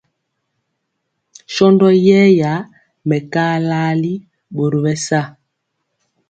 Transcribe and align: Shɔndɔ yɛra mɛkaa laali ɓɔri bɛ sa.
Shɔndɔ 1.53 1.87
yɛra 2.05 2.53
mɛkaa 3.07 3.55
laali 3.69 4.13
ɓɔri 4.55 4.77
bɛ 4.83 4.93
sa. 5.05 5.21